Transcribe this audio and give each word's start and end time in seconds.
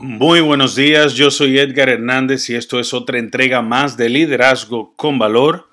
Muy 0.00 0.40
buenos 0.40 0.74
días, 0.74 1.14
yo 1.14 1.30
soy 1.30 1.56
Edgar 1.56 1.88
Hernández 1.88 2.50
y 2.50 2.56
esto 2.56 2.80
es 2.80 2.92
otra 2.92 3.20
entrega 3.20 3.62
más 3.62 3.96
de 3.96 4.08
Liderazgo 4.08 4.92
con 4.96 5.20
Valor 5.20 5.68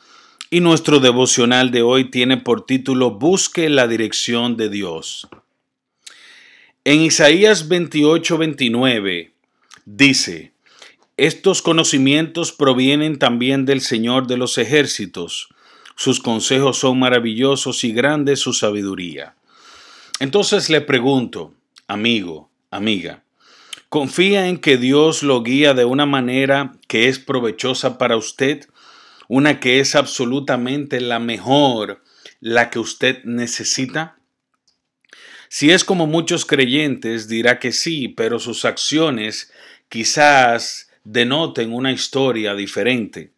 y 0.52 0.60
nuestro 0.60 1.00
devocional 1.00 1.72
de 1.72 1.82
hoy 1.82 2.12
tiene 2.12 2.38
por 2.38 2.68
título 2.68 3.10
Busque 3.10 3.68
la 3.68 3.88
dirección 3.88 4.58
de 4.58 4.70
Dios. 4.70 5.28
En 6.84 7.02
Isaías 7.02 7.68
28-29 7.68 9.32
dice, 9.86 10.52
Estos 11.18 11.64
conocimientos 11.64 12.52
provienen 12.52 13.18
también 13.18 13.66
del 13.66 13.82
Señor 13.82 14.28
de 14.28 14.38
los 14.38 14.60
ejércitos, 14.60 15.50
sus 15.96 16.20
consejos 16.20 16.78
son 16.78 17.00
maravillosos 17.00 17.84
y 17.84 17.92
grande 17.92 18.36
su 18.36 18.54
sabiduría. 18.54 19.34
Entonces 20.20 20.70
le 20.70 20.82
pregunto, 20.82 21.56
amigo, 21.88 22.52
amiga, 22.70 23.24
Confía 23.92 24.48
en 24.48 24.60
que 24.60 24.78
Dios 24.78 25.22
lo 25.22 25.44
guía 25.44 25.74
de 25.74 25.84
una 25.84 26.06
manera 26.06 26.72
que 26.88 27.10
es 27.10 27.20
provechosa 27.20 27.98
para 27.98 28.16
usted, 28.16 28.66
una 29.28 29.60
que 29.60 29.82
es 29.82 29.96
absolutamente 29.96 31.02
la 31.02 31.20
mejor, 31.20 32.02
la 32.40 32.70
que 32.70 32.80
usted 32.80 33.22
necesita. 33.26 34.18
Si 35.50 35.72
es 35.72 35.84
como 35.84 36.08
muchos 36.08 36.46
creyentes, 36.46 37.28
dirá 37.28 37.60
que 37.60 37.74
sí, 37.74 38.08
pero 38.08 38.40
sus 38.40 38.64
acciones 38.64 39.52
quizás 39.90 40.90
denoten 41.04 41.74
una 41.74 41.92
historia 41.92 42.56
diferente, 42.56 43.34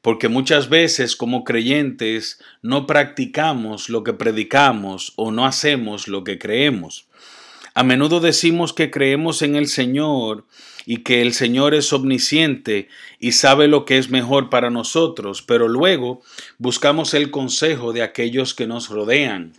porque 0.00 0.28
muchas 0.28 0.70
veces 0.70 1.14
como 1.14 1.44
creyentes 1.44 2.42
no 2.62 2.86
practicamos 2.86 3.90
lo 3.90 4.02
que 4.02 4.14
predicamos 4.14 5.12
o 5.16 5.30
no 5.30 5.44
hacemos 5.44 6.08
lo 6.08 6.24
que 6.24 6.38
creemos. 6.38 7.06
A 7.80 7.82
menudo 7.82 8.20
decimos 8.20 8.74
que 8.74 8.90
creemos 8.90 9.40
en 9.40 9.56
el 9.56 9.66
Señor 9.66 10.44
y 10.84 10.98
que 10.98 11.22
el 11.22 11.32
Señor 11.32 11.74
es 11.74 11.94
omnisciente 11.94 12.88
y 13.18 13.32
sabe 13.32 13.68
lo 13.68 13.86
que 13.86 13.96
es 13.96 14.10
mejor 14.10 14.50
para 14.50 14.68
nosotros, 14.68 15.40
pero 15.40 15.66
luego 15.66 16.20
buscamos 16.58 17.14
el 17.14 17.30
consejo 17.30 17.94
de 17.94 18.02
aquellos 18.02 18.52
que 18.52 18.66
nos 18.66 18.90
rodean, 18.90 19.54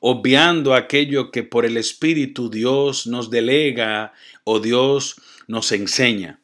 obviando 0.00 0.72
aquello 0.72 1.30
que 1.30 1.42
por 1.42 1.66
el 1.66 1.76
Espíritu 1.76 2.48
Dios 2.48 3.06
nos 3.06 3.28
delega 3.28 4.14
o 4.44 4.58
Dios 4.58 5.16
nos 5.46 5.70
enseña. 5.70 6.40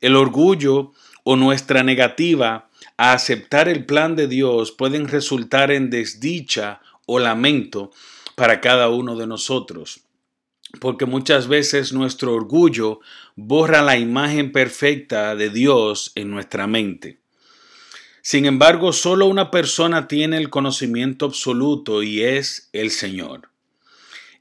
El 0.00 0.16
orgullo 0.16 0.94
o 1.22 1.36
nuestra 1.36 1.82
negativa 1.82 2.70
a 2.96 3.12
aceptar 3.12 3.68
el 3.68 3.84
plan 3.84 4.16
de 4.16 4.26
Dios 4.26 4.72
pueden 4.72 5.06
resultar 5.06 5.70
en 5.70 5.90
desdicha 5.90 6.80
o 7.04 7.18
lamento 7.18 7.90
para 8.36 8.62
cada 8.62 8.88
uno 8.88 9.16
de 9.16 9.26
nosotros 9.26 10.04
porque 10.80 11.06
muchas 11.06 11.48
veces 11.48 11.92
nuestro 11.92 12.34
orgullo 12.34 13.00
borra 13.36 13.82
la 13.82 13.98
imagen 13.98 14.52
perfecta 14.52 15.34
de 15.36 15.50
Dios 15.50 16.12
en 16.14 16.30
nuestra 16.30 16.66
mente. 16.66 17.20
Sin 18.22 18.46
embargo, 18.46 18.92
solo 18.92 19.26
una 19.26 19.50
persona 19.50 20.06
tiene 20.06 20.36
el 20.36 20.48
conocimiento 20.48 21.26
absoluto 21.26 22.02
y 22.02 22.22
es 22.22 22.68
el 22.72 22.90
Señor. 22.90 23.50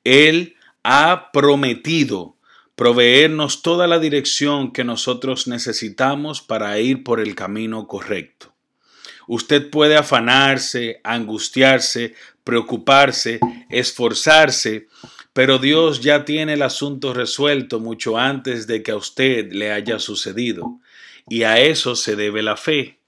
Él 0.03 0.55
ha 0.83 1.31
prometido 1.31 2.37
proveernos 2.75 3.61
toda 3.61 3.87
la 3.87 3.99
dirección 3.99 4.71
que 4.71 4.83
nosotros 4.83 5.47
necesitamos 5.47 6.41
para 6.41 6.79
ir 6.79 7.03
por 7.03 7.19
el 7.19 7.35
camino 7.35 7.87
correcto. 7.87 8.53
Usted 9.27 9.69
puede 9.69 9.95
afanarse, 9.95 10.99
angustiarse, 11.03 12.15
preocuparse, 12.43 13.39
esforzarse, 13.69 14.87
pero 15.33 15.59
Dios 15.59 16.01
ya 16.01 16.25
tiene 16.25 16.53
el 16.53 16.61
asunto 16.61 17.13
resuelto 17.13 17.79
mucho 17.79 18.17
antes 18.17 18.67
de 18.67 18.83
que 18.83 18.91
a 18.91 18.97
usted 18.97 19.51
le 19.51 19.71
haya 19.71 19.99
sucedido. 19.99 20.79
Y 21.29 21.43
a 21.43 21.59
eso 21.59 21.95
se 21.95 22.15
debe 22.15 22.41
la 22.41 22.57
fe. 22.57 22.99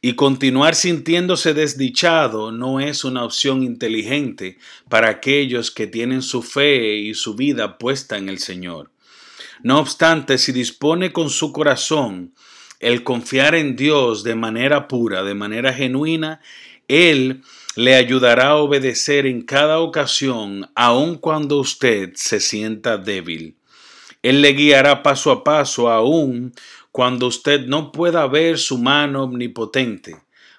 Y 0.00 0.14
continuar 0.14 0.74
sintiéndose 0.74 1.54
desdichado 1.54 2.50
no 2.50 2.80
es 2.80 3.04
una 3.04 3.24
opción 3.24 3.62
inteligente 3.62 4.58
para 4.88 5.10
aquellos 5.10 5.70
que 5.70 5.86
tienen 5.86 6.22
su 6.22 6.42
fe 6.42 6.96
y 6.96 7.14
su 7.14 7.34
vida 7.34 7.78
puesta 7.78 8.16
en 8.16 8.28
el 8.28 8.38
Señor. 8.38 8.90
No 9.62 9.78
obstante, 9.78 10.38
si 10.38 10.50
dispone 10.50 11.12
con 11.12 11.30
su 11.30 11.52
corazón 11.52 12.34
el 12.80 13.04
confiar 13.04 13.54
en 13.54 13.76
Dios 13.76 14.24
de 14.24 14.34
manera 14.34 14.88
pura, 14.88 15.22
de 15.22 15.34
manera 15.34 15.72
genuina, 15.72 16.40
Él 16.88 17.42
le 17.76 17.94
ayudará 17.94 18.48
a 18.48 18.56
obedecer 18.56 19.26
en 19.26 19.42
cada 19.42 19.80
ocasión, 19.80 20.70
aun 20.74 21.16
cuando 21.16 21.58
usted 21.58 22.12
se 22.14 22.40
sienta 22.40 22.98
débil. 22.98 23.56
Él 24.22 24.42
le 24.42 24.52
guiará 24.52 25.02
paso 25.02 25.30
a 25.30 25.42
paso, 25.42 25.90
aun 25.90 26.52
cuando 26.90 27.26
usted 27.26 27.66
no 27.66 27.90
pueda 27.90 28.26
ver 28.26 28.58
su 28.58 28.78
mano 28.78 29.24
omnipotente, 29.24 30.16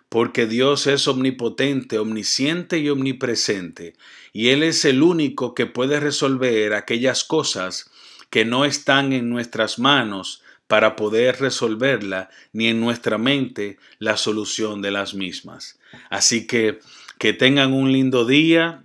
porque 0.09 0.47
Dios 0.47 0.87
es 0.87 1.07
omnipotente, 1.07 1.97
omnisciente 1.99 2.79
y 2.79 2.89
omnipresente, 2.89 3.95
y 4.33 4.49
Él 4.49 4.63
es 4.63 4.83
el 4.83 5.01
único 5.01 5.53
que 5.53 5.65
puede 5.65 5.99
resolver 5.99 6.73
aquellas 6.73 7.23
cosas 7.23 7.91
que 8.29 8.45
no 8.45 8.65
están 8.65 9.13
en 9.13 9.29
nuestras 9.29 9.77
manos 9.77 10.42
para 10.73 10.95
poder 10.95 11.39
resolverla, 11.39 12.31
ni 12.51 12.65
en 12.67 12.79
nuestra 12.79 13.19
mente 13.19 13.77
la 13.99 14.17
solución 14.17 14.81
de 14.81 14.89
las 14.89 15.13
mismas. 15.13 15.77
Así 16.09 16.47
que 16.47 16.79
que 17.19 17.31
tengan 17.31 17.73
un 17.73 17.91
lindo 17.91 18.25
día, 18.25 18.83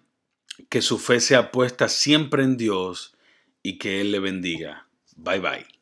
que 0.69 0.83
su 0.83 0.99
fe 0.99 1.19
sea 1.19 1.51
puesta 1.51 1.89
siempre 1.89 2.43
en 2.43 2.59
Dios 2.59 3.17
y 3.63 3.79
que 3.79 4.03
Él 4.03 4.13
le 4.13 4.19
bendiga. 4.19 4.87
Bye 5.17 5.41
bye. 5.41 5.78